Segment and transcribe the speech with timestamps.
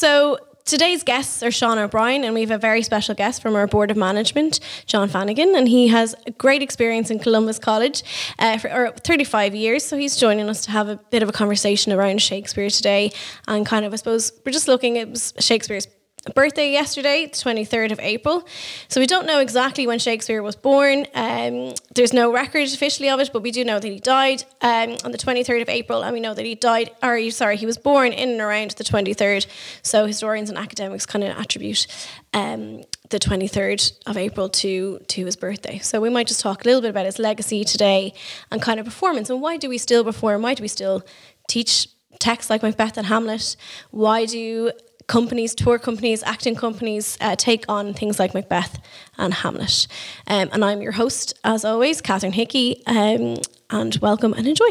[0.00, 3.66] So today's guests are Sean O'Brien, and we have a very special guest from our
[3.66, 8.02] board of management, John Fanagan, and he has a great experience in Columba's College
[8.38, 9.84] uh, for 35 years.
[9.84, 13.12] So he's joining us to have a bit of a conversation around Shakespeare today,
[13.46, 15.86] and kind of, I suppose, we're just looking at Shakespeare's
[16.34, 18.46] birthday yesterday, the 23rd of April.
[18.88, 21.06] So we don't know exactly when Shakespeare was born.
[21.14, 24.96] Um, there's no record officially of it, but we do know that he died um,
[25.04, 27.78] on the 23rd of April, and we know that he died, or sorry, he was
[27.78, 29.46] born in and around the 23rd.
[29.82, 31.86] So historians and academics kind of attribute
[32.34, 35.78] um, the 23rd of April to, to his birthday.
[35.78, 38.12] So we might just talk a little bit about his legacy today
[38.50, 39.30] and kind of performance.
[39.30, 40.42] And why do we still perform?
[40.42, 41.02] Why do we still
[41.48, 43.56] teach texts like Macbeth and Hamlet?
[43.90, 44.70] Why do
[45.06, 48.78] companies, tour companies, acting companies uh, take on things like Macbeth
[49.18, 49.86] and Hamlet.
[50.26, 53.36] Um, and I'm your host, as always, Catherine Hickey, um,
[53.70, 54.70] and welcome and enjoy.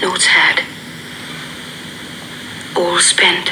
[0.00, 0.62] Notes had,
[2.76, 3.50] all spent.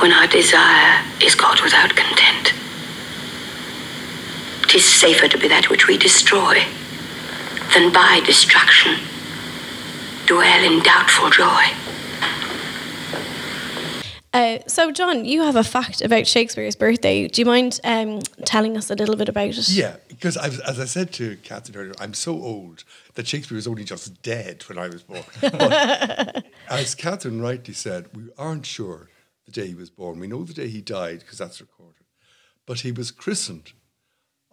[0.00, 2.54] When our desire is God without content,
[4.68, 6.64] tis safer to be that which we destroy
[7.74, 9.11] than by destruction
[10.26, 11.64] dwell in doubtful joy.
[14.34, 17.28] Uh, so, John, you have a fact about Shakespeare's birthday.
[17.28, 19.68] Do you mind um, telling us a little bit about it?
[19.68, 22.84] Yeah, because I've, as I said to Catherine earlier, I'm so old
[23.14, 25.22] that Shakespeare was only just dead when I was born.
[26.70, 29.10] As Catherine rightly said, we aren't sure
[29.44, 30.18] the day he was born.
[30.18, 32.06] We know the day he died because that's recorded.
[32.64, 33.72] But he was christened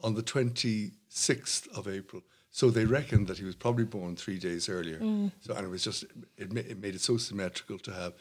[0.03, 4.69] on the 26th of April so they reckoned that he was probably born three days
[4.69, 4.99] earlier.
[4.99, 5.31] Mm.
[5.41, 6.05] So and it was just
[6.37, 8.13] it, ma- it made it so symmetrical to have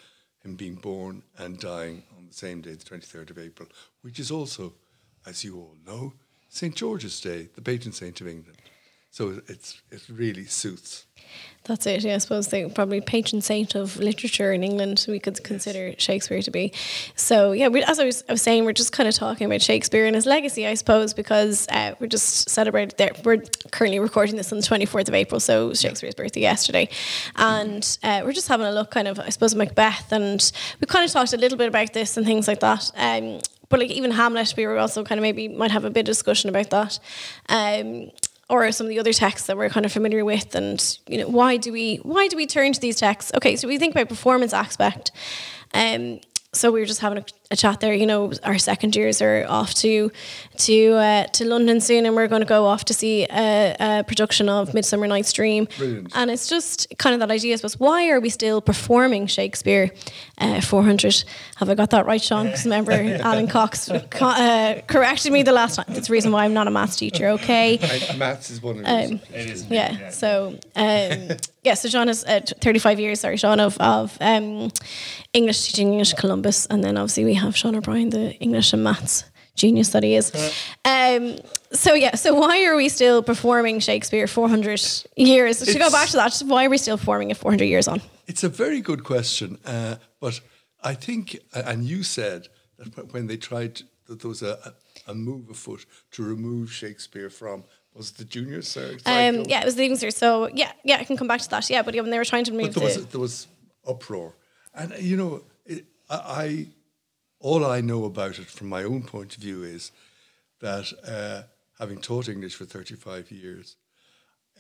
[0.45, 3.69] him being born and dying on the same day, the twenty third of April,
[4.03, 4.75] which is also,
[5.27, 6.13] as you all know,
[6.49, 8.58] St George's Day, the patron saint of England.
[9.11, 11.07] So it's it really suits.
[11.65, 12.03] That's it.
[12.03, 15.05] Yeah, I suppose the probably patron saint of literature in England.
[15.07, 16.73] We could consider Shakespeare to be.
[17.15, 19.61] So yeah, we, as I was, I was, saying, we're just kind of talking about
[19.61, 22.95] Shakespeare and his legacy, I suppose, because uh, we're just celebrating.
[22.97, 26.23] There, we're currently recording this on the twenty fourth of April, so Shakespeare's yeah.
[26.23, 26.89] birthday yesterday,
[27.37, 31.05] and uh, we're just having a look, kind of, I suppose, Macbeth, and we kind
[31.05, 32.91] of talked a little bit about this and things like that.
[32.97, 36.01] Um, but like even Hamlet, we were also kind of maybe might have a bit
[36.01, 36.99] of discussion about that.
[37.51, 38.11] Um,
[38.49, 41.29] or some of the other texts that we're kind of familiar with and you know
[41.29, 43.33] why do we why do we turn to these texts?
[43.35, 45.11] Okay so we think about performance aspect.
[45.75, 46.21] Um,
[46.53, 47.95] so we were just having a, a, chat there.
[47.95, 50.11] You know, our second years are off to
[50.59, 54.05] to uh, to London soon, and we're going to go off to see a, a
[54.05, 55.69] production of Midsummer Night's Dream.
[55.77, 56.13] Brilliant.
[56.15, 57.79] And it's just kind of that idea, I suppose.
[57.79, 59.91] Why are we still performing Shakespeare?
[60.39, 61.25] Uh, Four hundred.
[61.57, 62.47] Have I got that right, Sean?
[62.47, 62.93] Because remember,
[63.23, 65.87] Alan Cox uh, corrected me the last time.
[65.89, 67.29] That's the reason why I'm not a maths teacher.
[67.29, 67.79] Okay.
[68.11, 69.11] I, maths is one of those.
[69.11, 69.67] Um, it is.
[69.71, 70.11] Yeah, yeah.
[70.11, 70.59] So.
[70.77, 71.37] Um,
[71.69, 74.71] yeah, so Sean has uh, 35 years, sorry, Sean, of, of um,
[75.33, 76.67] English teaching English Columba's.
[76.71, 79.25] And then obviously we have Sean O'Brien, the English and maths
[79.59, 80.33] genius that he is.
[80.85, 81.37] Um,
[81.73, 84.81] so yeah, so why are we still performing Shakespeare 400
[85.17, 85.59] years?
[85.59, 88.01] to go back to that, why are we still performing it 400 years on?
[88.27, 90.41] It's a very good question, uh, but
[90.83, 94.75] I think, and you said that when they tried, that there was a,
[95.07, 99.03] a move afoot to remove Shakespeare from was it the junior circuit?
[99.07, 100.13] Um, yeah, it was the junior.
[100.13, 101.69] So yeah, yeah, I can come back to that.
[101.69, 103.49] Yeah, but yeah, when they were trying to move, but there was there was
[103.85, 104.37] uproar,
[104.73, 106.67] and you know, it, I, I,
[107.41, 109.93] all I know about it from my own point of view is
[110.61, 111.43] that uh,
[111.79, 113.77] having taught English for thirty five years,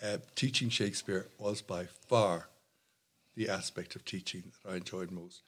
[0.03, 2.49] uh, teaching Shakespeare was by far
[3.37, 5.43] the aspect of teaching that I enjoyed most,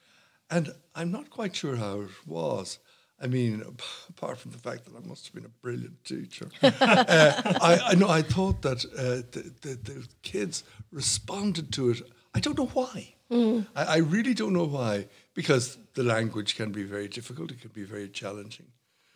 [0.51, 2.79] and I'm not quite sure how it was.
[3.23, 3.63] I mean,
[4.09, 7.95] apart from the fact that I must have been a brilliant teacher, uh, I, I
[7.95, 12.03] know I thought that uh, the, the, the, kids responded to it.
[12.35, 13.15] I don't know why.
[13.31, 13.67] Mm.
[13.77, 17.51] I, I, really don't know why, because the language can be very difficult.
[17.51, 18.67] It can be very challenging.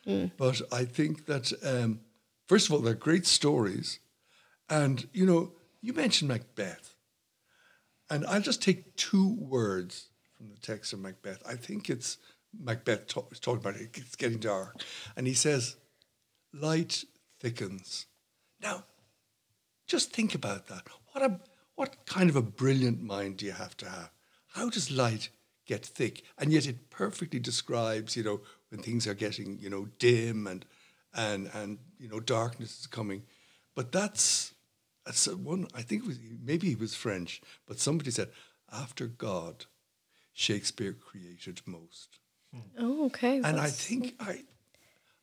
[0.06, 0.30] Mm.
[0.36, 2.00] But I think that um,
[2.46, 4.00] first of all, they're great stories,
[4.68, 6.94] and you know, you mentioned Macbeth,
[8.10, 11.42] and I'll just take two words from the text of Macbeth.
[11.48, 12.18] I think it's
[12.58, 14.82] Macbeth talk, talking about it, it's getting dark.
[15.16, 15.76] And he says,
[16.52, 17.04] light
[17.40, 18.06] thickens.
[18.60, 18.84] Now,
[19.86, 20.86] just think about that.
[21.12, 21.40] What a
[21.76, 24.10] what kind of a brilliant mind do you have to have?
[24.52, 25.28] How does light
[25.66, 26.22] get thick?
[26.38, 28.40] And yet it perfectly describes, you know,
[28.70, 30.64] when things are getting, you know, dim and
[31.14, 33.22] and and you know darkness is coming.
[33.74, 34.54] But that's
[35.04, 35.68] that's one.
[35.74, 38.30] I think was, maybe he was French, but somebody said
[38.72, 39.66] after God,
[40.32, 42.18] Shakespeare created most.
[42.78, 43.36] Oh, okay.
[43.38, 44.42] And I think I,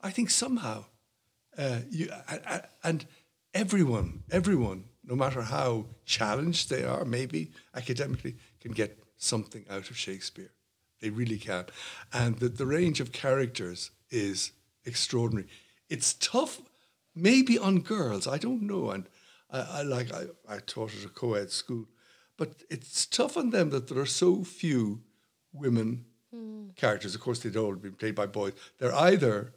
[0.01, 0.85] I think somehow,
[1.57, 3.05] uh, you I, I, and
[3.53, 9.97] everyone, everyone, no matter how challenged they are, maybe academically, can get something out of
[9.97, 10.51] Shakespeare.
[10.99, 11.65] They really can.
[12.13, 14.51] And the, the range of characters is
[14.85, 15.47] extraordinary.
[15.89, 16.61] It's tough,
[17.15, 18.91] maybe on girls, I don't know.
[18.91, 19.05] And
[19.49, 21.85] I, I like I, I taught at a co-ed school,
[22.37, 25.01] but it's tough on them that there are so few
[25.53, 26.05] women
[26.75, 27.13] characters.
[27.15, 28.53] Of course, they'd all been played by boys.
[28.77, 29.53] They're either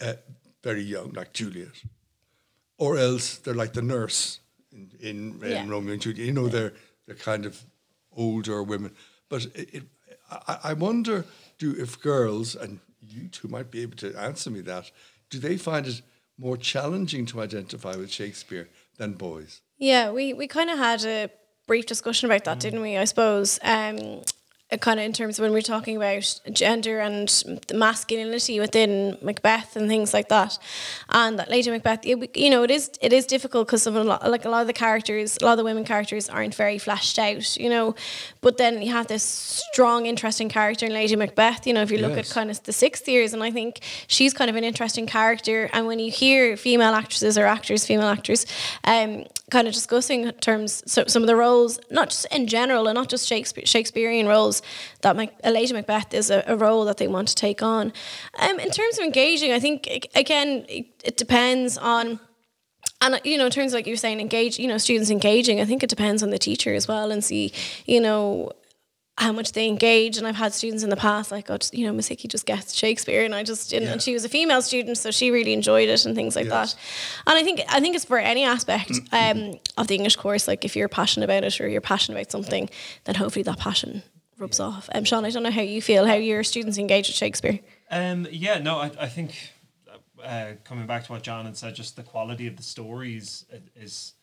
[0.00, 0.14] uh,
[0.62, 1.82] very young, like Juliet,
[2.78, 4.40] or else they're like the nurse
[4.72, 5.68] in, in, in Yeah.
[5.68, 6.26] Romeo and Juliet.
[6.26, 6.74] You know, they're
[7.06, 7.64] they're kind of
[8.16, 8.94] older women.
[9.28, 9.82] But it, it,
[10.30, 11.24] I, I wonder,
[11.58, 14.90] do if girls and you two might be able to answer me that,
[15.30, 16.02] do they find it
[16.38, 19.60] more challenging to identify with Shakespeare than boys?
[19.78, 21.30] Yeah, we, we kind of had a
[21.66, 22.96] brief discussion about that, didn't we?
[22.96, 23.58] I suppose.
[23.62, 24.22] Um,
[24.78, 27.28] kind of in terms of when we're talking about gender and
[27.74, 30.58] masculinity within Macbeth and things like that,
[31.08, 34.04] and that Lady Macbeth, it, you know, it is it is difficult because of a
[34.04, 36.78] lot, like a lot of the characters, a lot of the women characters aren't very
[36.78, 37.94] fleshed out, you know,
[38.40, 41.66] but then you have this strong, interesting character in Lady Macbeth.
[41.66, 42.30] You know, if you look Yes.
[42.30, 45.68] at kind of the sixth years, and I think she's kind of an interesting character.
[45.72, 48.46] And when you hear female actresses or actors, female actors,
[48.84, 52.94] um, kind of discussing terms, so some of the roles, not just in general, and
[52.94, 54.62] not just Shakespeare, Shakespearean roles,
[55.02, 57.92] that Mac, Lady Macbeth is a, a role that they want to take on.
[58.38, 62.20] Um, in terms of engaging, I think again it, it depends on.
[63.02, 64.58] And you know, in terms of like you're saying, engage.
[64.58, 65.60] You know, students engaging.
[65.60, 67.52] I think it depends on the teacher as well, and see,
[67.86, 68.52] you know,
[69.20, 70.16] how much they engage.
[70.16, 72.74] And I've had students in the past like, oh, just, you know, Hickey just gets
[72.74, 73.88] Shakespeare, and I just didn't.
[73.88, 76.74] And she was a female student, so she really enjoyed it and things like Yes.
[76.74, 76.80] that.
[77.30, 80.48] And I think I think it's for any aspect um, of the English course.
[80.48, 82.70] Like if you're passionate about it or you're passionate about something,
[83.04, 84.02] then hopefully that passion
[84.38, 84.88] rubs off.
[84.94, 87.60] Um, Sean, I don't know how you feel, how your students engage with Shakespeare.
[87.90, 89.52] Um, yeah, no, I, I think
[90.24, 93.44] uh, coming back to what John had said, just the quality of the stories
[93.76, 94.14] is,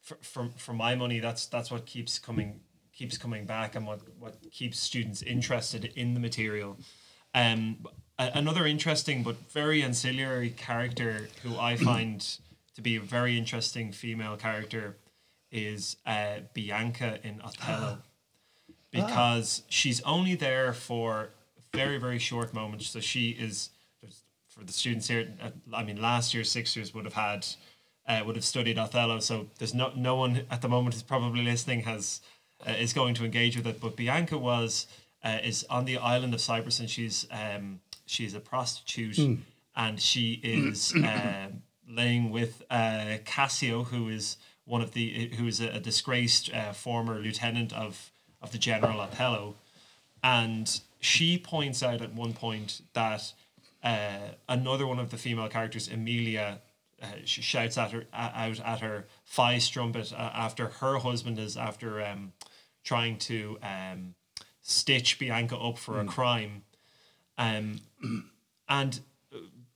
[0.00, 2.60] for, for, for my money, that's that's what keeps coming
[2.96, 6.78] keeps coming back and what, what keeps students interested in the material.
[7.34, 7.86] Um,
[8.18, 12.26] another interesting but very ancillary character who I find
[12.74, 14.96] to be a very interesting female character
[15.52, 17.98] is uh, Bianca in Othello
[18.90, 21.30] because she's only there for
[21.72, 22.88] very very short moments.
[22.88, 23.70] So she is
[24.48, 25.28] for the students here.
[25.42, 27.46] uh, I mean, last year sixth years would have had
[28.08, 29.20] uh, would have studied Othello.
[29.20, 32.20] So there's no no one at the moment who's probably listening has
[32.66, 33.80] uh, is going to engage with it.
[33.80, 34.86] But Bianca was
[35.24, 39.18] uh, is on the island of Cyprus and she's um, she's a prostitute
[39.74, 41.48] and she is uh,
[41.88, 46.72] laying with uh, Cassio, who is one of the who is a, a disgraced uh,
[46.72, 48.10] former lieutenant of
[48.42, 49.54] of the general Othello,
[50.22, 53.32] and she points out at one point that
[53.82, 56.60] uh, another one of the female characters, Emilia,
[57.02, 61.38] uh, sh- shouts at her uh, out at her thigh strumpet uh, after her husband
[61.38, 62.32] is after um,
[62.86, 64.14] trying to um,
[64.62, 66.62] stitch Bianca up for a crime,
[67.36, 67.80] um,
[68.68, 69.00] and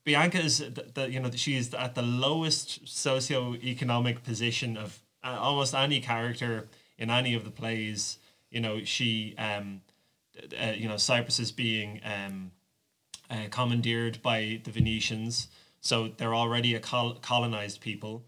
[0.04, 5.36] Bianca is the, the you know she is at the lowest socio-economic position of uh,
[5.38, 6.68] almost any character
[6.98, 8.18] in any of the plays.
[8.50, 9.82] You know she um,
[10.60, 12.52] uh, you know Cyprus is being um,
[13.30, 15.48] uh, commandeered by the Venetians,
[15.80, 18.24] so they're already a col- colonized people,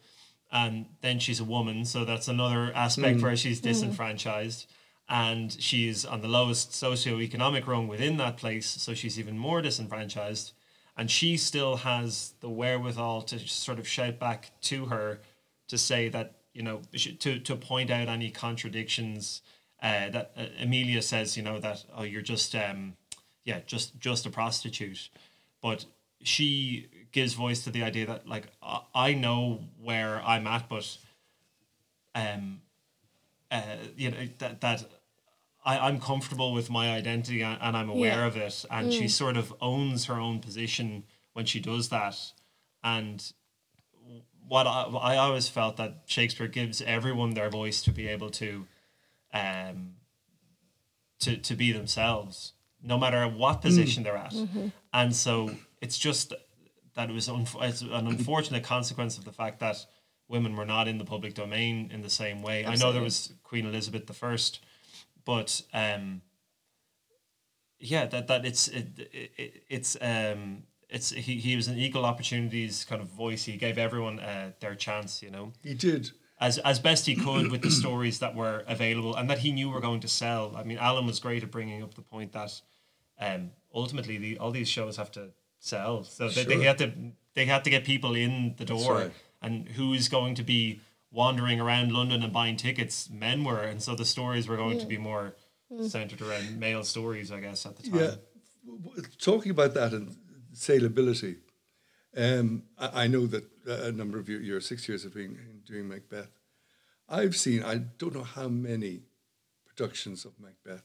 [0.52, 4.66] and then she's a woman, so that's another aspect where she's disenfranchised.
[5.08, 10.52] And she's on the lowest socio-economic rung within that place, so she's even more disenfranchised
[10.96, 15.20] and she still has the wherewithal to sort of shout back to her
[15.68, 16.82] to say that you know
[17.18, 19.42] to to point out any contradictions
[19.82, 22.94] uh, that uh, Amelia says you know that oh you're just um
[23.44, 25.08] yeah just just a prostitute
[25.62, 25.86] but
[26.22, 28.48] she gives voice to the idea that like
[28.94, 30.96] I, know where I'm at but
[32.14, 32.62] um
[33.50, 34.84] uh you know that that
[35.64, 38.26] I, I'm comfortable with my identity and, and I'm aware Yeah.
[38.26, 38.64] of it.
[38.70, 42.18] And she sort of owns her own position when she does that.
[42.82, 43.22] And
[44.48, 48.66] what I, I always felt that Shakespeare gives everyone their voice to be able to,
[49.32, 49.94] um,
[51.20, 54.34] to to be themselves, no matter what position they're at.
[54.92, 55.50] And so
[55.82, 56.32] it's just
[56.94, 57.28] that it was
[57.60, 59.76] it's an unfortunate consequence of the fact that
[60.28, 62.64] women were not in the public domain in the same way.
[62.64, 64.60] I know there was Queen Elizabeth the First
[65.24, 66.20] but um
[67.78, 72.84] yeah that that it's it, it, it's um it's he, he was an equal opportunities
[72.84, 76.10] kind of voice he gave everyone uh, their chance you know He did.
[76.40, 79.70] as as best he could with the stories that were available and that he knew
[79.70, 82.60] were going to sell i mean alan was great at bringing up the point that
[83.20, 85.30] um ultimately the all these shows have to
[85.62, 86.64] sell so they, they Sure.
[86.64, 86.92] had to
[87.34, 89.12] they had to get people in the door right.
[89.40, 93.08] and who's going to be wandering around London and buying tickets?
[93.10, 95.34] Men were, and so the stories were going to be more
[95.88, 98.00] centered around male stories, I guess, at the time.
[98.00, 98.14] Yeah,
[98.66, 100.14] W- w- talking about that and
[100.54, 101.36] saleability,
[102.16, 105.38] um, I, I know that uh, a number of your, your six years of being
[105.66, 106.30] doing Macbeth,
[107.08, 109.02] I've seen I don't know how many
[109.66, 110.84] productions of Macbeth,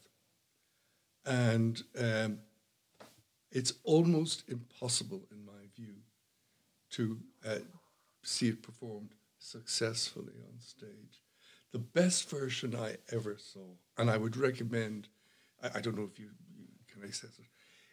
[1.26, 2.38] and um,
[3.50, 5.94] it's almost impossible, in my view,
[6.90, 7.56] to uh,
[8.22, 11.22] see it performed successfully on stage.
[11.72, 15.08] The best version I ever saw, and I would recommend,
[15.62, 17.46] I, I don't know if you, you can access it,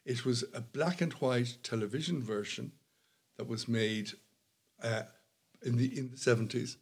[0.06, 2.72] it was a black and white television version
[3.38, 4.12] that was made
[4.84, 5.04] uh,
[5.64, 6.78] in the in the seventies,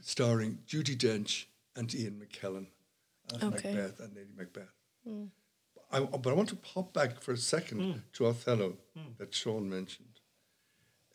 [0.00, 2.66] starring Judi Dench and Ian McKellen
[3.34, 3.74] as Okay.
[3.74, 4.72] Macbeth and Lady Macbeth.
[5.90, 8.76] I, but I want to pop back for a second to Othello
[9.18, 10.20] that Sean mentioned.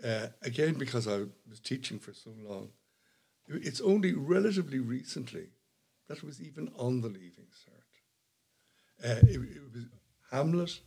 [0.03, 2.69] Uh, again, because I was teaching for so long,
[3.47, 5.49] it's only relatively recently
[6.07, 7.91] that it was even on the Leaving Cert.
[9.03, 9.85] Uh, it, it was
[10.31, 10.79] Hamlet,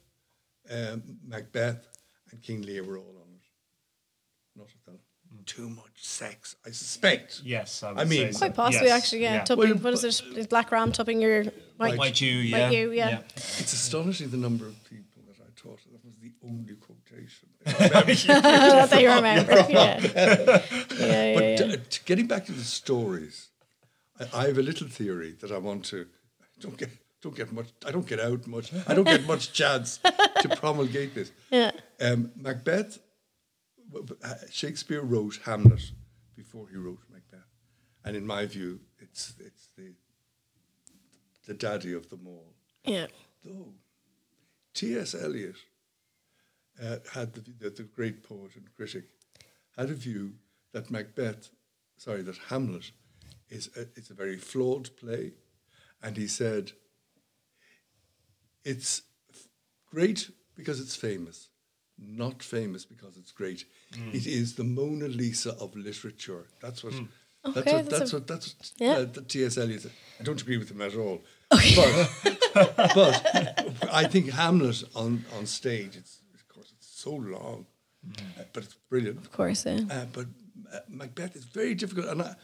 [0.70, 1.86] um, Macbeth,
[2.30, 3.42] and King Lear were all on it.
[4.56, 5.03] Not Othello.
[5.46, 7.42] Too much sex, I suspect.
[7.44, 8.38] Yes, I, would I mean- say so.
[8.38, 9.34] Quite possibly, Yes, actually, yeah.
[9.34, 9.44] yeah.
[9.44, 10.22] Tupping, Well, what is it?
[10.38, 11.44] Is Black Ram tupping your
[11.76, 11.98] white?
[11.98, 12.70] White you, yeah.
[12.70, 13.20] you, yeah.
[13.36, 15.80] It's astonishing the number of people that I taught.
[15.92, 17.48] That was the only quotation.
[17.64, 19.52] that they remember.
[19.68, 20.60] Yeah, yeah,
[20.98, 21.34] yeah.
[21.34, 21.74] But yeah.
[21.74, 23.48] uh, t- getting back to the stories,
[24.18, 26.06] I, I have a little theory that I want to
[26.60, 26.90] don't get
[27.22, 27.68] don't get much.
[27.86, 28.72] I don't get out much.
[28.86, 29.98] I don't get much chance
[30.42, 31.32] to promulgate this.
[31.50, 31.70] Yeah.
[32.00, 32.98] Um, Macbeth, w- w-
[34.50, 35.92] Shakespeare wrote Hamlet
[36.36, 37.48] before he wrote Macbeth,
[38.04, 39.94] and in my view, it's it's the
[41.46, 42.54] the daddy of them all.
[42.84, 43.06] yeah.
[43.44, 43.74] Though
[44.72, 45.14] T.S.
[45.14, 45.56] Eliot
[46.82, 49.04] uh, had the, the, the great poet and critic
[49.76, 50.32] had a view
[50.72, 51.50] that Macbeth,
[51.96, 52.90] sorry, that Hamlet
[53.48, 55.32] is a, it's a very flawed play,
[56.02, 56.72] and he said
[58.64, 59.02] it's
[59.86, 61.48] great because it's famous,
[61.98, 63.64] not famous because it's great.
[64.12, 66.46] It is the Mona Lisa of literature.
[66.60, 66.92] That's what.
[67.44, 67.84] That's Okay, what.
[67.90, 68.26] that's That's what.
[68.26, 68.72] That's what.
[68.78, 68.92] Yeah.
[68.94, 69.58] uh, the T.S.
[69.58, 69.86] Eliot.
[70.18, 71.22] I don't agree with him at all.
[71.50, 72.10] But,
[72.94, 77.66] but I think Hamlet on, on stage, it's of course it's so long,
[78.18, 79.18] uh, but it's brilliant.
[79.18, 79.80] Of course, yeah.
[79.90, 80.26] Uh, but
[80.72, 82.34] uh, Macbeth is very difficult, and I,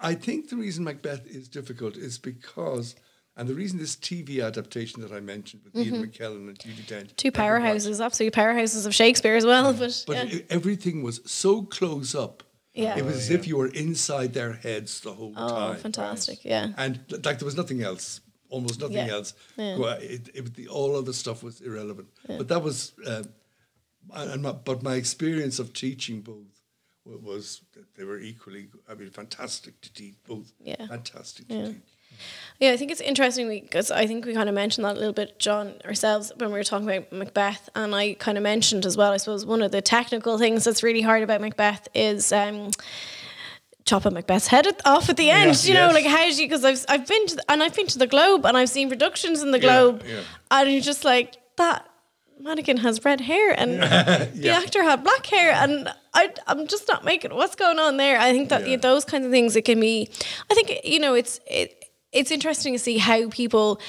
[0.00, 2.96] I think the reason Macbeth is difficult is because,
[3.36, 7.06] and the reason this TV adaptation that I mentioned with Ian McKellen and Judi Dench,
[7.06, 7.16] Mm-hmm.
[7.16, 9.72] Two never watched, powerhouses, absolute powerhouses of Shakespeare as well.
[9.72, 10.40] But, but yeah.
[10.50, 12.42] everything was so close up.
[12.74, 12.96] Yeah.
[12.98, 15.44] It was as if you were inside their heads the whole time.
[15.44, 15.76] oh, time.
[15.76, 16.44] fantastic!
[16.44, 19.08] Yeah, And like there was nothing else, almost nothing Yeah.
[19.08, 19.34] else.
[19.56, 19.76] Yeah.
[19.76, 22.08] Go- It, it, the, all other stuff was irrelevant.
[22.26, 23.24] But that was, um,
[24.14, 26.46] and and my, but my experience of teaching both
[27.04, 30.52] was that they were equally, I mean, fantastic to teach both.
[30.62, 30.86] Yeah.
[30.86, 31.66] Fantastic to Yeah.
[31.66, 31.76] teach.
[32.58, 35.14] Yeah, I think it's interesting because I think we kind of mentioned that a little
[35.14, 38.96] bit, John, ourselves when we were talking about Macbeth, and I kind of mentioned as
[38.98, 39.12] well.
[39.12, 42.32] I suppose one of the technical things that's really hard about Macbeth is.
[42.32, 42.70] Um,
[43.86, 45.94] chopping Macbeth's head at, off at the end, Yes, you know, yes.
[45.94, 46.46] like how do you?
[46.48, 48.88] Because I've I've been to the, and I've been to the Globe and I've seen
[48.88, 50.20] productions in the Globe, yeah.
[50.50, 51.86] and you're just like that
[52.38, 53.82] mannequin has red hair and
[54.42, 58.18] the actor had black hair and I, I'm just not making what's going on there.
[58.18, 58.76] I think that Yeah.
[58.76, 60.08] those kinds of things it can be.
[60.50, 61.79] I think you know it's it,
[62.12, 63.80] it's interesting to see how people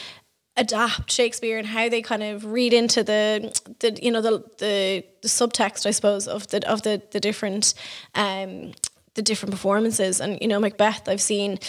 [0.57, 5.05] adapt Shakespeare and how they kind of read into the the you know the the,
[5.21, 7.73] the subtext I suppose of the of the the different
[8.15, 8.73] um
[9.13, 10.19] the different performances.
[10.19, 11.59] And you know Macbeth I've seen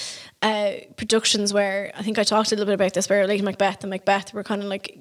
[0.42, 3.82] uh productions where I think I talked a little bit about this where Lady Macbeth
[3.82, 4.98] and Macbeth were kind of like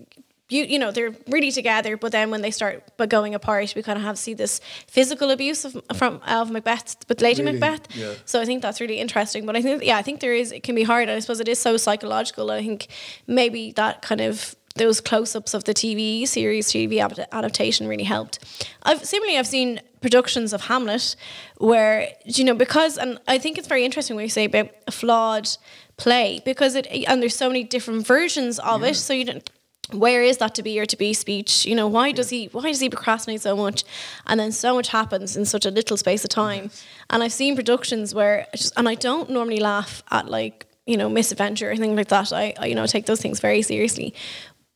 [0.51, 3.81] you, you know they're really together but then when they start but going apart we
[3.81, 7.59] kind of have see this physical abuse of from of Macbeth but Lady Really?
[7.59, 8.13] Macbeth Yeah.
[8.25, 9.45] so I think that's really interesting.
[9.45, 11.09] But I think, yeah, I think there is, it can be hard.
[11.09, 12.51] And I suppose it is so psychological.
[12.51, 12.87] I think
[13.27, 16.99] maybe that kind of, those close ups of the TV series, TV
[17.31, 18.39] adaptation really helped.
[18.83, 21.15] I've similarly, I've seen productions of Hamlet
[21.57, 24.91] where, you know, because, and I think it's very interesting when you say about a
[24.91, 25.49] flawed
[25.97, 28.95] play because it, and there's so many different versions of it.
[28.95, 29.49] So you don't,
[29.89, 31.65] where is that to be or to be speech?
[31.65, 33.83] You know, why does he why does he procrastinate so much?
[34.27, 36.71] And then so much happens in such a little space of time.
[37.09, 41.09] And I've seen productions where just and I don't normally laugh at like, you know,
[41.09, 42.31] misadventure or anything like that.
[42.31, 44.13] I, I you know, take those things very seriously.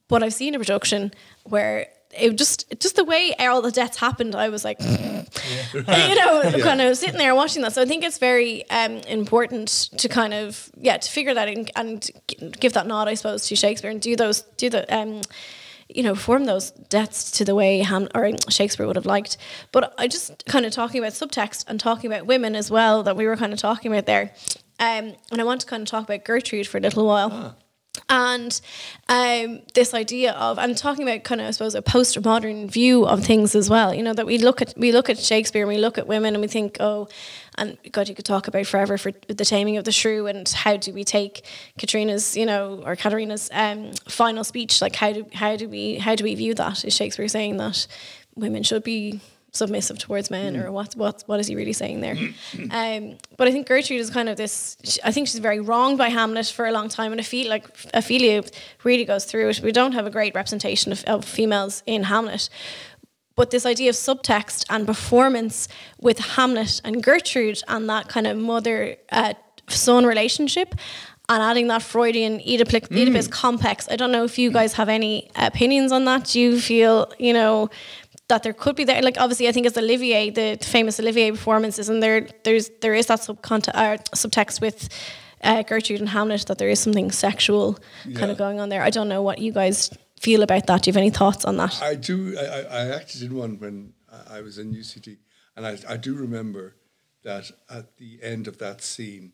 [0.07, 1.11] But I've seen a production
[1.43, 4.79] where it just just the way all the deaths happened, I was like,
[5.73, 7.73] you know, kind of sitting there watching that.
[7.73, 11.69] So I think it's very um, important to kind of yeah to figure that and,
[11.75, 12.09] and
[12.59, 15.21] give that nod, I suppose, to Shakespeare and do those do the um,
[15.87, 19.37] you know, form those deaths to the way Ham or Shakespeare would have liked.
[19.71, 23.15] But I just kind of talking about subtext and talking about women as well that
[23.15, 24.33] we were kind of talking about there.
[24.79, 27.55] Um, and I want to kind of talk about Gertrude for a little while
[28.09, 28.59] and
[29.09, 33.05] um, this idea of and talking about kind of I suppose a post modern view
[33.05, 33.93] of things as well.
[33.93, 36.33] You know that we look at we look at Shakespeare and we look at women
[36.33, 37.07] and we think oh,
[37.57, 40.77] and God you could talk about forever for the taming of the shrew and how
[40.77, 41.45] do we take
[41.77, 46.15] Katrina's you know or Katerina's um, final speech like how do how do we how
[46.15, 46.83] do we view that?
[46.85, 47.87] Is Shakespeare saying that
[48.35, 49.21] women should be
[49.55, 52.17] submissive towards men or what what what is he really saying there?
[52.71, 55.97] Um, but I think Gertrude is kind of this she- I think she's very wronged
[55.97, 58.43] by Hamlet for a long time and I feel like Ophelia
[58.83, 59.61] really goes through it.
[59.61, 62.49] We don't have a great representation of, of females in Hamlet
[63.35, 65.67] but this idea of subtext and performance
[65.99, 69.33] with Hamlet and Gertrude and that kind of mother uh,
[69.67, 70.73] son relationship
[71.27, 73.87] and adding that Freudian Oedipus, Oedipus complex.
[73.89, 76.25] I don't know if you guys have any opinions on that.
[76.25, 77.69] Do you feel, you know,
[78.27, 79.01] that there could be there?
[79.01, 83.07] Like obviously, I think it's Olivier, the famous Olivier performances, and there, there's there is
[83.07, 84.89] that subcont- uh, subtext with.
[85.43, 87.77] Uh, Gertrude and Hamlet, that there is something sexual
[88.15, 88.81] kind of going on there.
[88.81, 90.81] I don't know what you guys feel about that.
[90.81, 91.79] Do you have any thoughts on that?
[91.83, 92.35] I do.
[92.35, 95.17] I, I acted in one when I I was in UCD,
[95.55, 96.77] and I, I do remember
[97.23, 99.33] that at the end of that scene,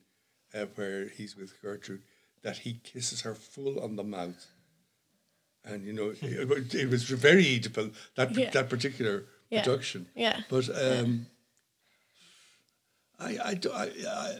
[0.54, 2.04] uh, where he's with Gertrude,
[2.42, 4.48] that he kisses her full on the mouth,
[5.66, 8.50] and you know it, it was very Oedipal that Yeah.
[8.52, 9.64] that particular Yeah.
[9.64, 10.08] production.
[10.16, 10.42] Yeah.
[10.50, 11.26] but um,
[13.20, 14.40] I I, do, I, I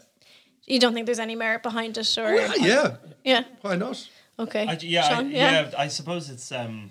[0.66, 3.44] You don't think there's any merit behind it, or well, yeah, yeah?
[3.62, 4.08] why not?
[4.38, 5.70] Okay, I, yeah, Sean, I, yeah.
[5.78, 6.90] I suppose it's um,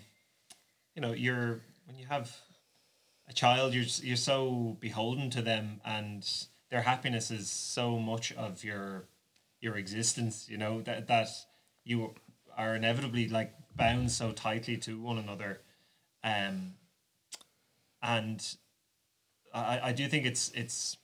[0.95, 2.37] you know, you're when you have
[3.27, 6.23] a child, you're you're so beholden to them, and
[6.69, 9.05] their happiness is so much of your
[9.59, 10.47] your existence.
[10.49, 11.27] You know that that
[11.83, 12.13] you
[12.57, 15.61] are inevitably like bound so tightly to one another,
[16.23, 16.73] um,
[18.01, 18.55] and
[19.53, 20.97] I I do think it's it's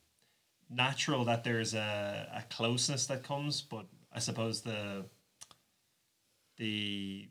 [0.69, 5.05] natural that there's a, a closeness that comes, but I suppose the
[6.57, 7.29] the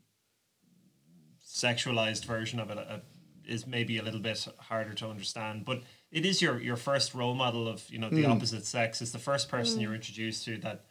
[1.45, 2.99] sexualized version of it uh,
[3.45, 7.33] is maybe a little bit harder to understand but it is your your first role
[7.33, 9.01] model of you know the opposite sex.
[9.01, 10.85] It's the first person you're introduced to that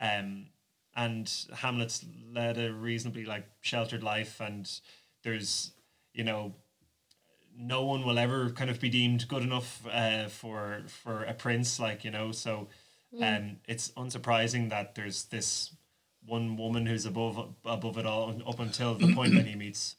[0.00, 0.46] um
[0.96, 4.80] and hamlet's led a reasonably like sheltered life and
[5.22, 5.72] there's
[6.14, 6.54] you know
[7.58, 11.78] no one will ever kind of be deemed good enough uh, for for a prince
[11.78, 12.68] like you know so
[13.22, 15.70] um it's unsurprising that there's this
[16.26, 19.96] one woman who's above above it all up until the point that he meets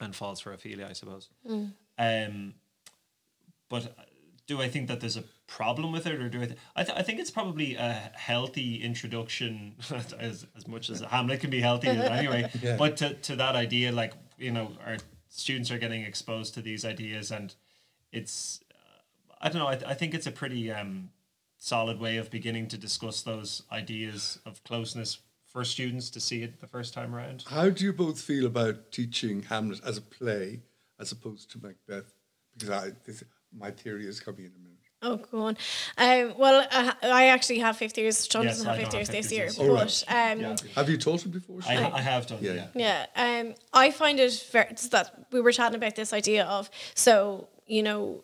[0.00, 1.28] and falls for Ophelia I suppose.
[1.98, 2.54] Um
[3.68, 4.02] but uh,
[4.46, 6.98] do I think that there's a problem with it or do I th- I, th-
[6.98, 9.74] I think it's probably a healthy introduction
[10.18, 12.76] as, as much as Hamlet can be healthy anyway Yeah.
[12.76, 14.96] but to, to that idea like you know our
[15.28, 17.54] students are getting exposed to these ideas and
[18.12, 19.02] it's uh,
[19.40, 21.10] I don't know I, th- I think it's a pretty um,
[21.58, 26.60] solid way of beginning to discuss those ideas of closeness for students to see it
[26.60, 30.62] the first time around How do you both feel about teaching Hamlet as a play
[30.98, 32.12] as opposed to Macbeth?
[32.58, 33.22] Because I, this,
[33.56, 34.65] my theory is coming in a minute.
[35.06, 35.56] Oh, go on.
[35.98, 38.26] Um, well, uh, I actually have fifth years.
[38.26, 39.56] John Yes, doesn't have I fifth years have this fifth year, years.
[39.56, 40.32] but All right.
[40.50, 41.58] um, Have you taught him before?
[41.66, 41.92] I, Sinead?
[41.92, 42.52] I have done Yeah.
[42.74, 46.70] yeah, yeah, um, I find it very that we were chatting about this idea of
[46.94, 48.22] so you know.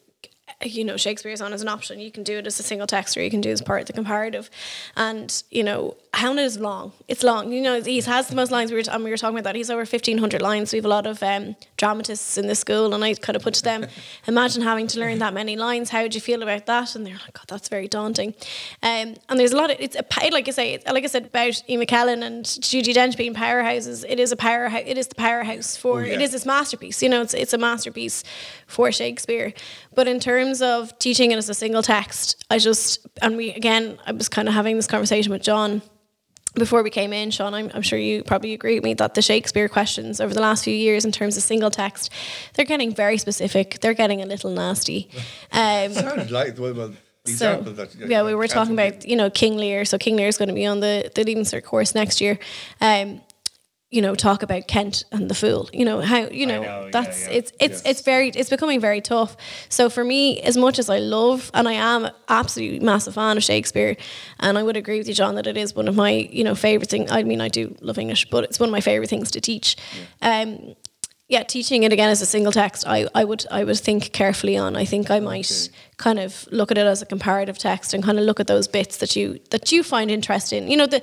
[0.64, 2.00] You know, Shakespeare is on as an option.
[2.00, 3.80] You can do it as a single text, or you can do it as part
[3.80, 4.50] of the comparative.
[4.96, 6.92] And you know, Hamlet is long.
[7.08, 7.52] It's long.
[7.52, 8.70] You know, he has the most lines.
[8.70, 9.54] We were and we were talking about that.
[9.56, 10.72] He's over fifteen hundred lines.
[10.72, 13.54] We have a lot of um, dramatists in the school, and I kind of put
[13.54, 13.86] to them,
[14.26, 15.90] imagine having to learn that many lines.
[15.90, 16.94] How would you feel about that?
[16.94, 18.34] And they're like, God, that's very daunting.
[18.82, 21.62] Um, and there's a lot of it's a like I say, like I said about
[21.68, 21.76] E.
[21.76, 24.04] McKellen and Judi Dench being powerhouses.
[24.08, 24.82] It is a powerhouse.
[24.86, 26.04] It is the powerhouse for.
[26.04, 26.14] yeah.
[26.14, 27.02] It is this masterpiece.
[27.02, 28.22] You know, it's it's a masterpiece
[28.66, 29.52] for Shakespeare.
[29.94, 33.98] But in terms of teaching it as a single text, I just and we again,
[34.06, 35.82] I was kind of having this conversation with John
[36.54, 39.22] before we came in, Sean, I'm, I'm sure you probably agree with me that the
[39.22, 42.10] Shakespeare questions over the last few years, in terms of single text,
[42.54, 43.80] they're getting very specific.
[43.80, 45.08] They're getting a little nasty.
[45.50, 46.92] Um, sounded like well, well
[47.24, 49.84] so that yeah, we were talking about you know King Lear.
[49.84, 52.38] So King Lear is going to be on the the Leaving Cert course next year.
[52.80, 53.20] Um,
[53.92, 55.68] you know, talk about Kent and the Fool.
[55.72, 57.34] You know how you know, know, that's yeah.
[57.34, 59.36] it's it's it's very it's becoming very tough.
[59.68, 63.44] So for me, as much as I love and I am absolutely massive fan of
[63.44, 63.96] Shakespeare,
[64.40, 66.54] and I would agree with you, John, that it is one of my you know
[66.54, 67.12] favorite things.
[67.12, 69.76] I mean, I do love English, but it's one of my favorite things to teach.
[70.22, 70.74] Um,
[71.28, 74.56] yeah, teaching it again as a single text, I, I would I would think carefully
[74.56, 74.74] on.
[74.74, 78.18] I think I might kind of look at it as a comparative text and kind
[78.18, 80.70] of look at those bits that you that you find interesting.
[80.70, 81.02] You know the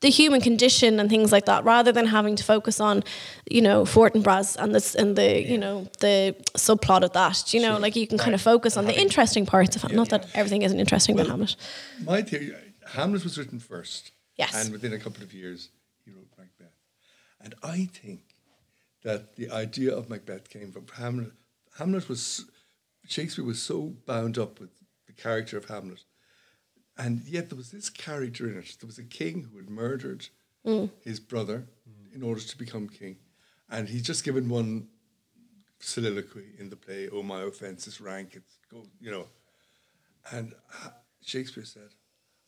[0.00, 3.02] the human condition and things like that, rather than having to focus on,
[3.50, 7.54] you know, Fortinbras and this and the you know the subplot of that.
[7.54, 9.92] You know, like you can kind of focus on the interesting parts of it.
[9.92, 11.56] Not that everything isn't interesting about Hamlet.
[12.04, 12.54] My theory,
[12.88, 14.12] Hamlet was written first.
[14.36, 14.54] Yes.
[14.54, 15.70] And within a couple of years,
[16.04, 16.74] he wrote Macbeth.
[17.40, 18.20] And I think
[19.02, 21.32] that the idea of Macbeth came from Hamlet.
[21.78, 22.44] Hamlet was,
[23.06, 24.70] Shakespeare was so bound up with
[25.06, 26.04] the character of Hamlet.
[26.98, 28.76] And yet there was this character in it.
[28.80, 30.28] There was a king who had murdered
[30.64, 30.90] mm.
[31.02, 31.66] his brother
[32.14, 33.16] in order to become king.
[33.68, 34.88] And he's just given one
[35.78, 38.30] soliloquy in the play, Oh, my offense is rank.
[38.34, 39.26] It's go, you know.
[40.32, 40.54] And
[40.84, 40.90] uh,
[41.22, 41.90] Shakespeare said,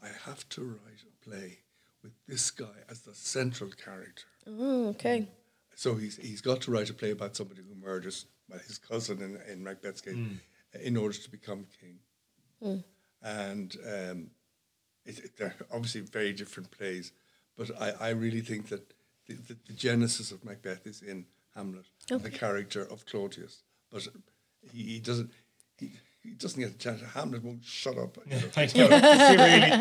[0.02, 1.58] I have to write a play
[2.02, 4.24] with this guy as the central character.
[4.46, 5.28] Oh, okay.
[5.74, 9.20] So he's he's got to write a play about somebody who murders well, his cousin
[9.22, 10.38] in, in Macbeth's case mm.
[10.80, 11.98] in order to become king.
[13.22, 14.30] And um,
[15.08, 17.12] it, it- they're obviously very different plays,
[17.56, 18.84] but I, I really think that
[19.26, 21.86] the, the, the genesis of Macbeth is in Hamlet,
[22.22, 23.62] the character of Claudius.
[23.90, 24.06] But
[24.72, 25.30] he, he doesn't
[25.78, 25.90] he,
[26.22, 27.00] he doesn't get a chance.
[27.14, 28.18] Hamlet won't shut up.
[28.26, 28.48] you know.
[28.56, 28.88] I know.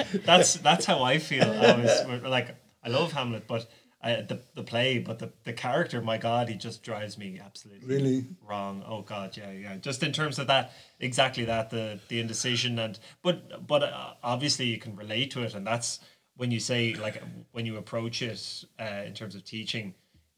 [0.10, 1.44] Really, that's that's how I feel.
[1.44, 3.68] I was like, I love Hamlet, but
[4.08, 7.88] I, the the play, but the, the character, my God, he just drives me absolutely
[7.88, 8.26] Really?
[8.48, 8.84] wrong.
[8.88, 9.76] Oh God, yeah, yeah.
[9.78, 14.66] Just in terms of that, exactly that, the the indecision and but but uh, obviously
[14.66, 16.00] you can relate to it, and that's
[16.38, 19.94] when you say like when you approach it uh, in terms of teaching,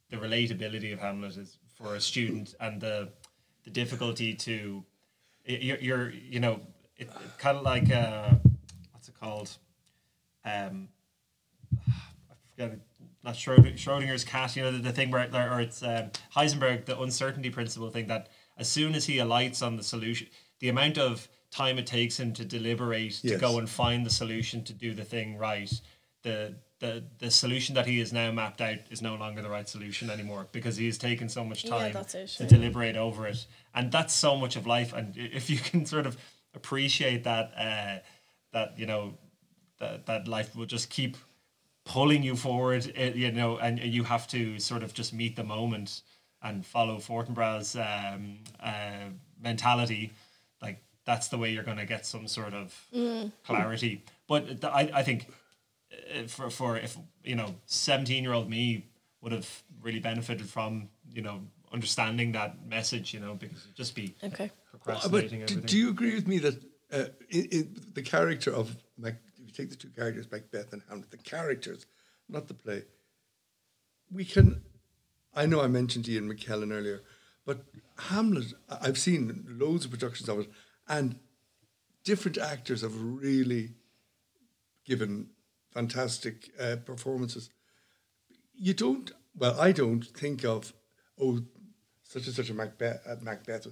[0.10, 3.10] the relatability of Hamlet is for a student and the
[3.66, 4.84] the difficulty to
[5.46, 6.62] you're, you're you know
[6.98, 8.34] it, it kind of like uh,
[8.92, 9.50] what's it called
[10.46, 10.88] um
[11.88, 12.82] I forget it,
[13.24, 17.50] not Schrodinger's cat you know the, the thing where or it's um, Heisenberg the uncertainty
[17.50, 20.28] principle thing that as soon as he alights on the solution
[20.60, 24.64] the amount of time it takes him to deliberate to go and find the solution
[24.64, 25.82] to do the thing right
[26.24, 29.68] the the the solution that he has now mapped out is no longer the right
[29.68, 32.50] solution anymore because he has taken so much Yeah, time that's it, to yeah.
[32.50, 33.46] deliberate over it.
[33.76, 34.94] And that's so much of life.
[34.94, 36.18] And if you can sort of
[36.56, 38.00] appreciate that uh,
[38.54, 39.18] that you know
[39.80, 41.18] that that life will just keep
[41.96, 45.44] pulling you forward uh, you know and you have to sort of just meet the
[45.44, 45.90] moment
[46.42, 48.38] and follow Fortinbras' um,
[48.72, 49.10] uh,
[49.44, 50.12] mentality.
[50.62, 52.68] Like that's the way you're going to get some sort of
[53.44, 54.04] clarity.
[54.28, 55.28] But th- I, I think
[55.92, 58.86] uh, for for if you know 17 year old me
[59.22, 59.50] would have
[59.82, 61.38] really benefited from you know
[61.74, 64.50] understanding that message you know because it'd just be Okay.
[64.72, 65.68] procrastinating But do, everything.
[65.72, 66.56] do you agree with me that
[66.92, 70.82] uh, in, in the character of Mac, if you take the two characters, Macbeth and
[70.88, 71.86] Hamlet, the characters,
[72.28, 72.84] not the play,
[74.12, 74.62] we can.
[75.34, 77.02] I know I mentioned Ian McKellen earlier,
[77.46, 77.64] but
[77.98, 80.50] Hamlet, I've seen loads of productions of it,
[80.88, 81.20] and
[82.04, 83.74] different actors have really
[84.86, 85.30] given
[85.72, 87.50] fantastic uh, performances.
[88.56, 90.74] You don't, well, I don't think of,
[91.20, 91.42] oh,
[92.04, 93.68] such and such a Macbeth, uh, Macbeth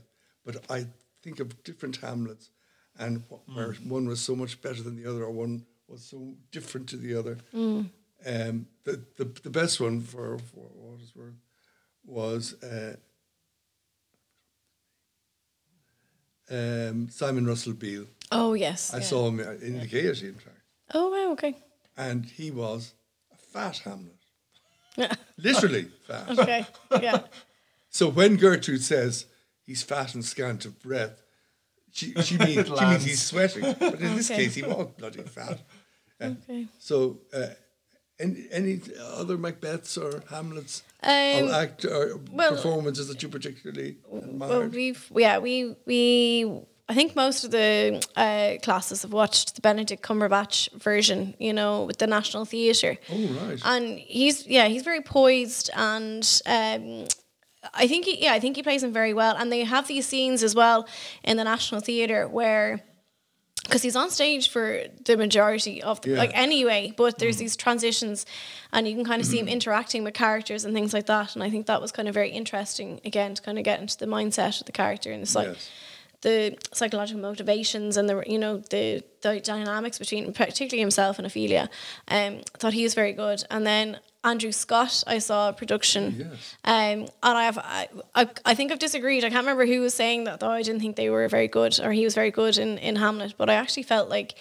[0.45, 0.85] but I
[1.23, 2.51] think of different Hamlets
[2.99, 6.33] and wh- where one was so much better than the other, or one was so
[6.51, 7.37] different to the other.
[7.53, 11.35] Um, the, the the best one for, for what it's worth
[12.05, 12.95] was uh,
[16.49, 18.05] um, Simon Russell Beale.
[18.31, 18.93] Oh yes.
[18.93, 19.03] I yeah.
[19.03, 20.61] saw him in the Gaiety, in fact,
[20.93, 21.31] Oh wow.
[21.33, 21.55] Okay.
[21.97, 22.93] and he was
[23.31, 26.29] a fat Hamlet, literally fat.
[26.37, 26.65] Okay.
[27.01, 27.19] Yeah.
[27.89, 29.25] So when Gertrude says
[29.65, 31.23] he's fat and scant of breath,
[31.97, 33.63] she, she, means, she means he's sweating.
[33.79, 34.43] But in this Okay.
[34.45, 35.59] case, he was bloody fat.
[36.21, 36.67] Okay.
[36.79, 37.47] So, uh,
[38.19, 38.79] any, any
[39.21, 45.11] other Macbeths or Hamlets Um, or act or well- performances that you particularly Well, we've
[45.15, 46.01] yeah we we
[46.89, 51.83] I think most of the uh, classes have watched the Benedict Cumberbatch version, you know,
[51.83, 52.97] with the National Theatre.
[53.11, 53.61] oh, right.
[53.65, 57.05] And he's yeah he's very poised and um,
[57.73, 59.35] I think he, yeah I think he plays him very well.
[59.37, 60.87] And they have these scenes as well
[61.23, 62.81] in the National Theatre where
[63.63, 66.17] because he's on stage for the majority of the Yeah.
[66.19, 68.25] like anyway but there's these transitions
[68.71, 71.43] and you can kind of see him interacting with characters and things like that and
[71.43, 74.05] i think that was kind of very interesting again to kind of get into the
[74.05, 75.69] mindset of the character and the psych- Yes.
[76.21, 81.69] the psychological motivations and the you know the the dynamics between particularly himself and ophelia
[82.07, 86.55] um thought he was very good and then andrew scott i saw a production Yes.
[86.65, 89.23] um, and I have, I, I, I think I've disagreed.
[89.23, 90.49] I can't remember who was saying that though.
[90.59, 93.33] I didn't think they were very good, or he was very good in, in Hamlet.
[93.37, 94.35] But I actually felt like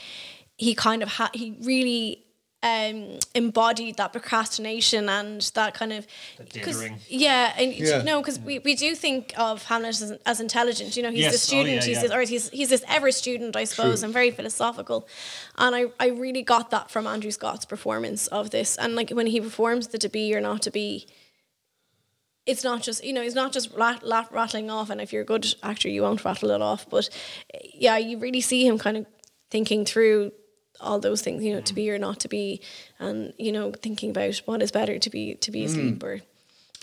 [0.56, 2.24] he kind of had, he really
[2.70, 6.06] um, embodied that procrastination and that kind of
[6.38, 7.00] The 'cause- dithering.
[7.08, 8.02] yeah, and Yeah.
[8.02, 10.96] no, because we, we do think of Hamlet as, as intelligent.
[10.96, 11.76] You know, he's Yes, the oh, student.
[11.76, 12.02] yeah, he's yeah.
[12.02, 14.98] this, or he's he's this ever student, I suppose, and very philosophical.
[15.62, 18.76] And I, I really got that from Andrew Scott's performance of this.
[18.82, 21.06] And like when he performs the to be or not to be,
[22.46, 24.90] it's not just you know he's not just rat, rat, rattling off.
[24.90, 26.88] And if you're a good actor, you won't rattle it off.
[26.88, 27.08] But
[27.74, 29.06] yeah, you really see him kind of
[29.50, 30.32] thinking through
[30.80, 31.42] all those things.
[31.44, 32.60] You know, to be or not to be,
[32.98, 36.20] and you know thinking about what is better to be to be asleep or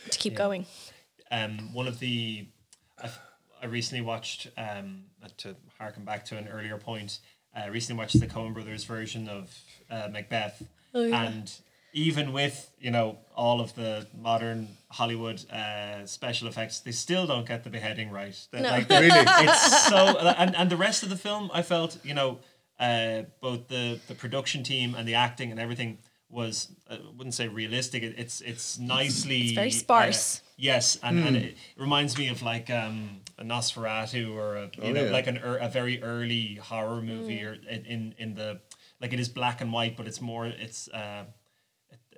[0.09, 0.65] to keep going.
[1.31, 2.47] um, one of the
[3.01, 3.09] I,
[3.61, 5.03] I recently watched um,
[5.37, 7.19] to harken back to an earlier point.
[7.55, 9.55] I recently watched the Coen Brothers version of
[9.89, 10.63] uh, Macbeth,
[10.95, 11.23] Oh, yeah.
[11.23, 11.51] and
[11.95, 17.47] even with you know all of the modern Hollywood uh, special effects, they still don't
[17.47, 18.35] get the beheading right.
[18.51, 18.61] No.
[18.61, 19.09] like, Really?
[19.11, 22.39] it's so and, and the rest of the film i felt you know
[22.87, 25.91] uh, both the the production team and the acting and everything
[26.29, 26.55] was
[26.89, 30.41] I wouldn't say realistic it, it's it's nicely It's very uh, sparse.
[30.69, 32.97] yes and, and it reminds me of like um
[33.37, 35.11] a Nosferatu or a, you Oh, know yeah.
[35.17, 38.49] like an ear a very early horror movie or in, in in the
[39.01, 41.23] like it is black and white but it's more it's uh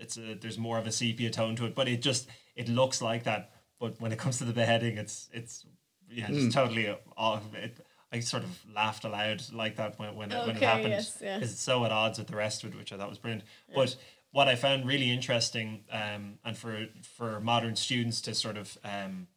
[0.04, 3.02] it's a, there's more of a sepia tone to it, but it just it looks
[3.02, 3.52] like that.
[3.80, 5.66] But when it comes to the beheading, it's it's
[6.10, 6.34] yeah, Hmm.
[6.34, 6.86] just totally
[7.18, 7.44] off.
[7.56, 10.90] It, I sort of laughed aloud like that when when it, when it Okay, happened
[10.94, 11.40] yes, yeah.
[11.42, 13.44] it's so at odds with the rest of it, which I thought was brilliant.
[13.74, 13.96] But
[14.32, 16.88] what I found really interesting, um, and for
[17.18, 19.28] for modern students to sort of um,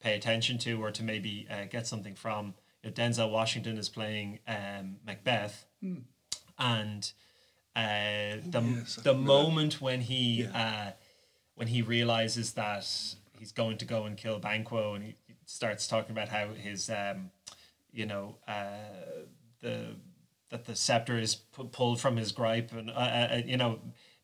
[0.00, 3.88] pay attention to or to maybe uh, get something from, you know, Denzel Washington is
[3.88, 5.66] playing um, Macbeth,
[6.58, 7.12] and
[7.76, 9.16] uh, the Yes, the remember that.
[9.16, 10.90] moment when he uh,
[11.54, 12.86] when he realizes that
[13.38, 15.14] he's going to go and kill Banquo, and he
[15.46, 17.30] starts talking about how his um,
[17.92, 19.24] you know uh,
[19.60, 19.96] the
[20.50, 23.80] that the scepter is pu- pulled from his gripe, and uh, uh, you know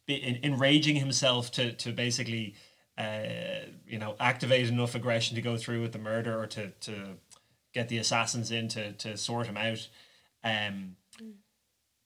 [0.07, 2.55] be, in, enraging himself to to basically
[2.99, 7.17] uh, you know activate enough aggression to go through with the murder or to to
[7.73, 9.89] get the assassins in to to sort him out.
[10.45, 10.97] Um,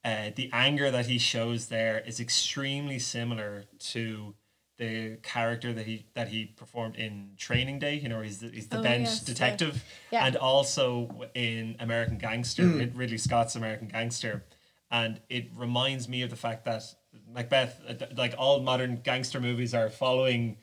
[0.02, 4.34] uh, the anger that he shows there is extremely similar to
[4.80, 7.96] the character that he that he performed in Training Day.
[7.96, 10.24] You know, he's the, he's the Oh, bench yes, detective, Yeah.
[10.26, 14.42] and also in American Gangster, Rid- Ridley Scott's American Gangster,
[14.90, 16.82] and it reminds me of the fact that
[17.30, 20.56] Macbeth, uh, like all modern gangster movies, are following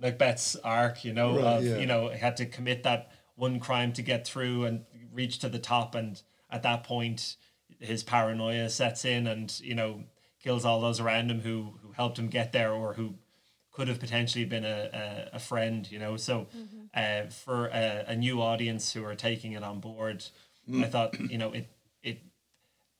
[0.00, 1.04] Macbeth's arc.
[1.04, 1.78] You know, Right, of yeah.
[1.78, 5.48] you know he had to commit that one crime to get through and reach to
[5.48, 7.36] the top, and at that point
[7.78, 10.02] his paranoia sets in and you know
[10.42, 13.14] kills all those around him who who helped him get there or who
[13.80, 16.16] could have potentially been a, a, a friend you know?
[16.18, 16.48] So
[16.94, 20.24] uh, for a, a new audience who are taking it on board
[20.74, 21.66] i thought you know it
[22.02, 22.18] it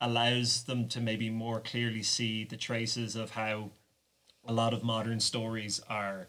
[0.01, 3.69] allows them to maybe more clearly see the traces of how
[4.45, 6.27] a lot of modern stories are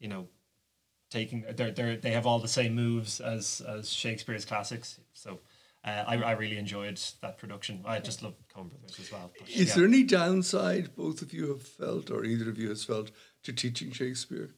[0.00, 0.26] you know
[1.10, 5.00] taking they're, they're they have all the same moves as as shakespeare's classics.
[5.14, 5.38] So
[5.84, 7.82] uh, I, I really enjoyed that production.
[7.86, 9.30] I just love Coen Brothers as well.
[9.38, 9.74] But, Is yeah.
[9.74, 13.10] there any downside both of you have felt, or either of you has felt,
[13.44, 14.50] to teaching Shakespeare?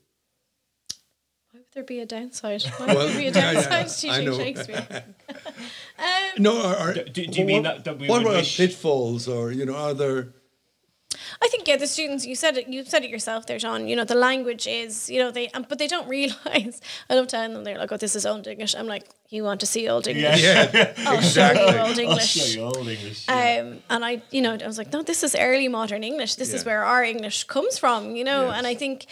[1.50, 2.62] Why would there be a downside?
[2.78, 4.36] Why would there be a yeah, yeah, downside I to know.
[4.38, 5.04] teaching Shakespeare?
[5.98, 6.06] um,
[6.38, 8.56] No, are, are, Do- do- do you mean that- that we what would are wish-
[8.56, 10.32] pitfalls, or you know, are there?
[11.42, 12.26] I think yeah, the students.
[12.26, 12.68] You said it.
[12.68, 13.88] You said it yourself there, John.
[13.88, 15.10] You know, the language is.
[15.10, 15.48] You know, they.
[15.50, 16.80] Um, but they don't realize.
[17.10, 19.60] I love telling them they're like, "Oh, this is old English." I'm like, "You want
[19.60, 20.42] to see old English?
[20.42, 23.26] Yeah, I'll show you old I'll English." show you old English.
[23.28, 23.60] yeah.
[23.60, 26.36] Um, and I, you know, I was like, no, this is early modern English.
[26.36, 28.46] This is where our English comes from, you know.
[28.46, 28.54] Yes.
[28.58, 29.06] And I think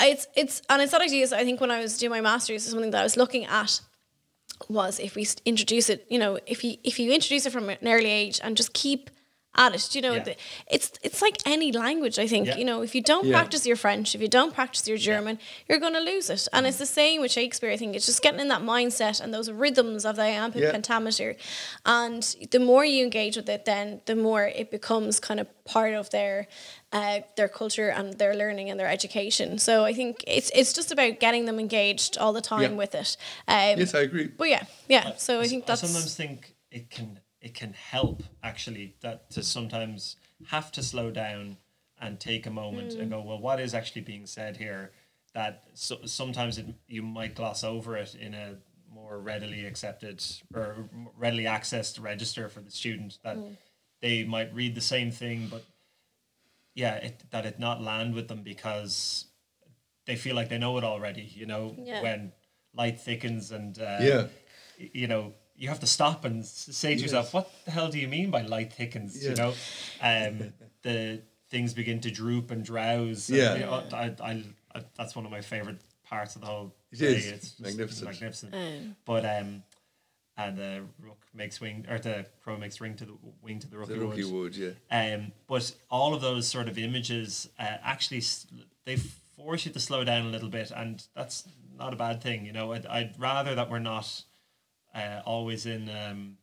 [0.00, 1.22] it's it's and it's that idea.
[1.24, 3.80] is I think when I was doing my masters, something that I was looking at
[4.68, 7.78] was if we introduce it, you know, if you if you introduce it from an
[7.86, 9.10] early age and just keep
[9.56, 10.34] at it, you know, Yeah.
[10.70, 12.18] it's it's like any language.
[12.18, 12.56] I think Yeah.
[12.56, 13.38] you know, if you don't Yeah.
[13.38, 15.38] practice your French, if you don't practice your German,
[15.68, 16.48] you're going to lose it.
[16.52, 17.70] And it's the same with Shakespeare.
[17.70, 20.72] I think it's just getting in that mindset and those rhythms of the iambic Yeah.
[20.72, 21.36] pentameter,
[21.86, 25.94] and the more you engage with it, then the more it becomes kind of part
[25.94, 26.46] of their
[26.92, 29.58] uh, their culture and their learning and their education.
[29.58, 32.78] So I think it's it's just about getting them engaged all the time Yeah.
[32.82, 33.16] with it.
[33.48, 34.28] Um, Yes, I agree.
[34.28, 35.12] but yeah, yeah.
[35.16, 39.42] So I think I that's sometimes think it can it can help actually that to
[39.42, 41.58] sometimes have to slow down
[42.00, 44.92] and take a moment and go, well, what is actually being said here?
[45.34, 48.56] That so, sometimes it, you might gloss over it in a
[48.90, 53.36] more readily accepted or readily accessed register for the student that
[54.00, 55.64] they might read the same thing, but
[56.74, 59.26] yeah, it, that it not land with them because
[60.06, 61.30] they feel like they know it already.
[61.34, 62.00] You know, Yeah.
[62.00, 62.32] when
[62.72, 64.26] light thickens and uh, Yeah.
[64.78, 68.08] you know you have to stop and say to yourself, "What the hell do you
[68.08, 69.30] mean by light thickens?" Yeah.
[69.30, 69.54] You know,
[70.02, 73.30] um, the things begin to droop and drowse.
[73.30, 73.52] Yeah.
[73.52, 76.74] And, you know, I, I, I, that's one of my favorite parts of the whole.
[76.92, 77.08] It play.
[77.08, 77.26] is.
[77.26, 78.10] It's just Magnificent.
[78.10, 78.96] magnificent.
[79.04, 79.62] But um,
[80.36, 83.12] and the rook makes wing, or the crow makes ring to the
[83.42, 84.56] wing to the rookie, The rookie wood.
[84.56, 85.14] would, yeah.
[85.14, 88.22] Um, but all of those sort of images uh, actually
[88.84, 88.96] they
[89.36, 91.44] force you to slow down a little bit, and that's
[91.78, 92.44] not a bad thing.
[92.44, 94.22] You know, I'd, I'd rather that we're not
[94.94, 96.36] uh, always in, um,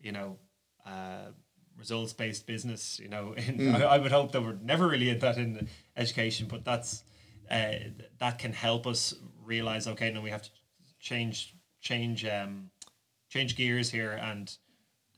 [0.00, 0.38] you know,
[0.86, 1.30] uh,
[1.76, 2.98] results based business.
[3.00, 6.46] You know, in, I, I would hope that we're never really in that in education,
[6.48, 7.04] but that's
[7.50, 7.72] uh,
[8.18, 9.86] that can help us realize.
[9.86, 10.50] Okay, no, we have to
[11.00, 12.70] change change um,
[13.28, 14.56] change gears here and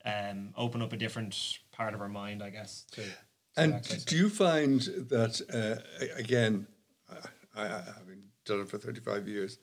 [0.05, 2.85] um, open up a different part of our mind, I guess.
[2.93, 3.09] To, to
[3.57, 6.67] And do you find that uh, again?
[7.55, 9.59] I, I having done it for thirty five years,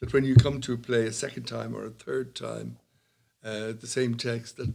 [0.00, 2.76] that when you come to play a second time or a third time,
[3.44, 4.72] uh, the same text, that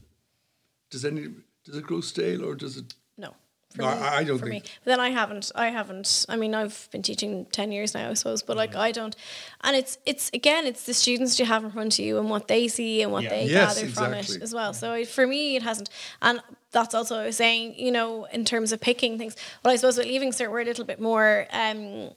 [0.89, 1.27] does any
[1.65, 2.93] does it grow stale or does it?
[3.17, 3.33] No.
[3.71, 4.69] For No, me, I- I don't for think- Me.
[4.83, 5.51] But then I haven't.
[5.55, 6.25] I haven't.
[6.29, 8.43] I mean, I've been teaching ten years now, I suppose.
[8.43, 8.57] But Mm.
[8.57, 9.15] like, I don't.
[9.61, 12.47] And it's it's again, it's the students you have in front of you and what
[12.47, 13.29] they see and what Yeah.
[13.31, 14.73] they Yes, gather from it as well.
[14.73, 15.89] So it, for me, it hasn't.
[16.21, 16.39] And
[16.71, 17.77] that's also what I was saying.
[17.79, 19.35] You know, in terms of picking things.
[19.63, 21.47] Well, I suppose with leaving cert, we're a little bit more.
[21.51, 22.11] um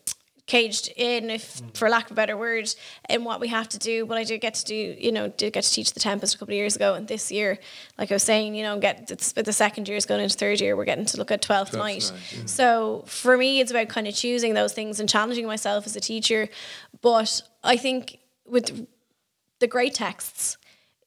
[0.48, 1.76] caged in if mm.
[1.76, 2.74] for lack of a better word
[3.08, 4.04] in what we have to do.
[4.06, 6.38] But I did get to do you know did get to teach the Tempest a
[6.38, 6.94] couple of years ago.
[6.94, 7.58] And this year
[7.98, 10.36] like I was saying you know get it's with the second year is going into
[10.36, 10.76] third year.
[10.76, 12.12] We're getting to look at 12th, 12th night.
[12.12, 12.46] night, yeah.
[12.46, 16.00] so for me it's about kind of choosing those things and challenging myself as a
[16.00, 16.48] teacher.
[17.02, 18.86] But I think with
[19.60, 20.56] the great texts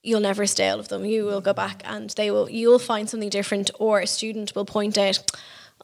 [0.04, 1.06] you'll never stale of them.
[1.06, 1.58] You will go mm.
[1.58, 5.20] back and they will you'll find something different or a student will point out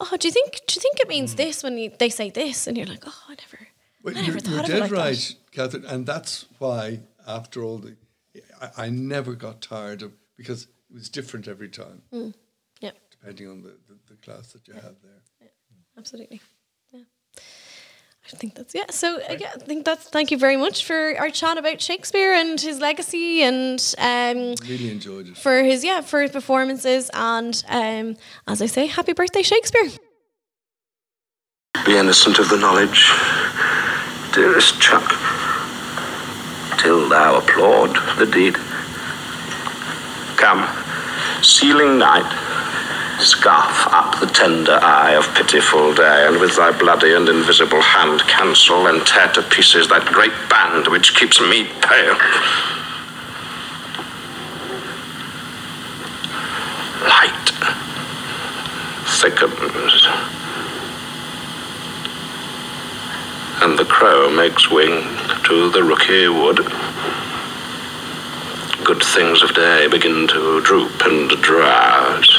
[0.00, 1.38] oh do you think do you think it means mm.
[1.38, 3.68] this when you, they say this and you're like oh I never
[4.02, 4.96] Well, I you're, never you're thought of it dead like that.
[4.96, 7.96] right, Catherine, and that's why after all the,
[8.60, 12.34] I, I never got tired of because it was different every time, mm.
[12.80, 15.50] yeah depending on the, the, the class that you had there.
[15.96, 16.40] absolutely.
[18.28, 18.34] Yeah.
[18.34, 18.84] I think that's yeah.
[18.90, 22.32] So uh, yeah, I think that's thank you very much for our chat about Shakespeare
[22.34, 25.36] and his legacy and um Really enjoyed it.
[25.38, 29.88] for his yeah for his performances and um as I say, happy birthday Shakespeare.
[31.86, 33.08] Be innocent of the knowledge,
[34.34, 35.08] dearest Chuck,
[36.78, 38.56] till thou applaud the deed.
[40.36, 40.66] Come,
[41.42, 42.26] seeling night,
[43.18, 48.20] scarf up the tender eye of pitiful day, and with thy bloody and invisible hand
[48.22, 52.18] cancel and tear to pieces that great band which keeps me pale.
[57.02, 57.52] Light
[59.20, 60.08] thickens.
[63.60, 65.02] and the crow makes wing
[65.44, 66.58] to the rooky wood.
[68.84, 72.37] Good things of day begin to droop and drowse,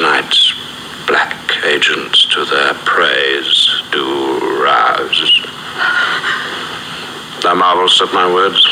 [0.00, 0.52] night's
[1.06, 1.34] black
[1.64, 5.42] agents to their preys do rouse.
[7.42, 8.62] Thou marvelst at my words,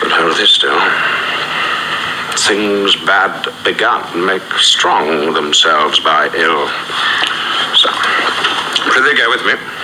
[0.00, 0.78] but hold thee still.
[2.46, 6.68] Things bad begun make strong themselves by ill.
[7.74, 7.88] So,
[8.90, 9.77] prithee go with me.